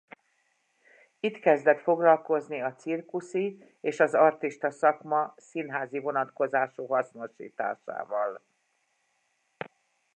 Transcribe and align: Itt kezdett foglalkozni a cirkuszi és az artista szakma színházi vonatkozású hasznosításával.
Itt 1.19 1.39
kezdett 1.39 1.79
foglalkozni 1.81 2.61
a 2.61 2.73
cirkuszi 2.75 3.75
és 3.81 3.99
az 3.99 4.13
artista 4.13 4.71
szakma 4.71 5.33
színházi 5.37 5.99
vonatkozású 5.99 6.85
hasznosításával. 6.87 8.41